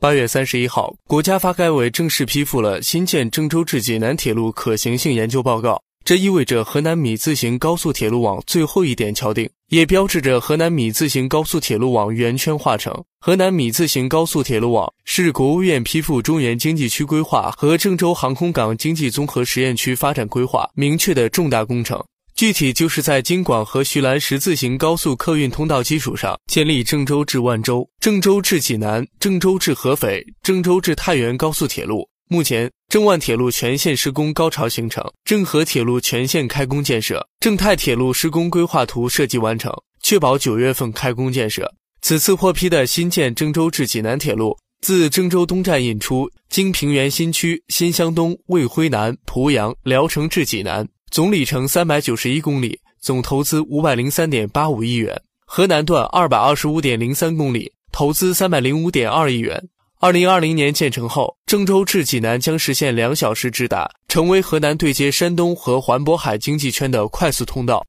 [0.00, 5.78] 八月三十一号，国家发改委正式批复了新建郑州至济南铁路可行性研究报告。
[6.06, 13.04] 这意味着河南米字形高速铁路网最后一点敲定，也标志着河南米字形高速铁路网圆圈化成。
[13.20, 22.02] 河南米字形高速铁路网是国务院批复中原经济区规划和郑州航空港经济综合实验区发展规划明确的重大工程。
[22.40, 32.08] 具体就是在京广和徐兰十字形高速客运通道基础上，建立郑州至万州、郑州至济南、郑州至合肥、郑州至太原高速铁路。
[32.30, 39.70] 目前，郑万铁路全线施工高潮形成，郑合铁路全线开工建设，郑泰铁路施工规划图设计完成，
[40.02, 41.70] 确保九月份开工建设。
[42.00, 50.88] 此次获批的新建郑州至济南铁路，自郑州东站引出，经平原新区、新乡东、卫辉南、濮阳、聊城至济南。
[51.10, 55.20] 总里程三百九十一公里，总投资五百零三点八五亿元。
[55.44, 59.60] 河南段二百二十五点零三公里，投资三百零五点二亿元。
[59.98, 67.78] 二零二零年建成后，郑州至济南将实现两小时直达，成为河南对接山东和环渤海经济圈的快速通道。